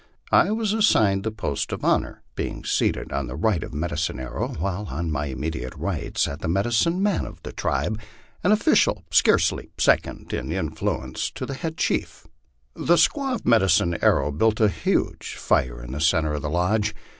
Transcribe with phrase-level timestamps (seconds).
[0.31, 4.19] I was assigned the post of honor, being seated on the right of Medi cine
[4.19, 7.99] Arrow, while on my immediate right sat the medicine man of the tribe,
[8.43, 12.25] an official scarcely second in influence to the head chief.
[12.73, 16.95] The squaAV of Medicine Arrow built a huge fire in the centre of the lodge.